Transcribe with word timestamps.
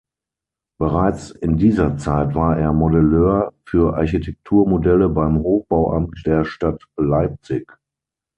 Bereits 0.79 1.29
in 1.29 1.57
dieser 1.57 1.95
Zeit 1.95 2.33
war 2.33 2.57
er 2.57 2.73
Modelleur 2.73 3.53
für 3.67 3.95
Architekturmodelle 3.97 5.09
beim 5.09 5.37
Hochbauamt 5.37 6.23
der 6.25 6.43
Stadt 6.43 6.81
Leipzig. 6.97 7.71